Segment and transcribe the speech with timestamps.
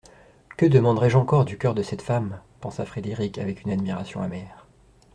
[0.57, 4.65] «Que demanderai-je encore du cœur de cette femme?» pensa Frederick avec une admiration amère.